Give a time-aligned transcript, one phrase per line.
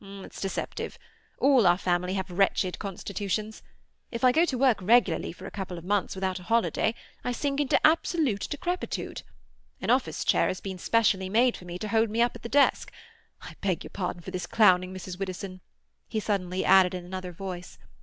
[0.03, 0.97] "It's deceptive.
[1.37, 3.61] All our family have wretched constitutions.
[4.09, 7.31] If I go to work regularly for a couple of months without a holiday, I
[7.31, 9.21] sink into absolute decrepitude.
[9.79, 12.49] An office chair has been specially made for me, to hold me up at the
[12.49, 15.19] desk.—I beg your pardon for this clowning, Mrs.
[15.19, 15.61] Widdowson,"
[16.07, 17.77] he suddenly added in another voice.